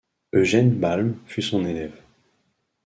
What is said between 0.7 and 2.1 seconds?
Balme fut son élève.